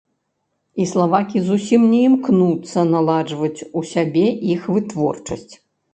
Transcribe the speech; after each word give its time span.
І 0.81 0.85
славакі 0.91 1.41
зусім 1.49 1.81
не 1.91 1.99
імкнуцца 2.07 2.85
наладжваць 2.95 3.65
у 3.81 3.85
сябе 3.93 4.25
іх 4.55 4.61
вытворчасць. 4.79 5.51